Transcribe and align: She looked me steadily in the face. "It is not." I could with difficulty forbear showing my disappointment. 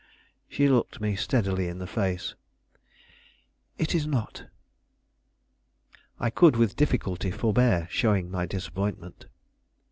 She 0.49 0.67
looked 0.67 0.99
me 0.99 1.15
steadily 1.15 1.67
in 1.67 1.77
the 1.77 1.85
face. 1.85 2.33
"It 3.77 3.93
is 3.93 4.07
not." 4.07 4.47
I 6.19 6.31
could 6.31 6.55
with 6.55 6.75
difficulty 6.75 7.29
forbear 7.29 7.87
showing 7.91 8.31
my 8.31 8.47
disappointment. 8.47 9.27